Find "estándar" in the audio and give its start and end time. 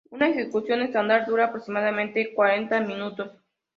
0.81-1.27